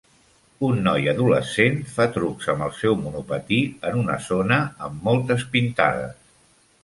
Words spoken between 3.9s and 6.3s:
una zona amb moltes pintades.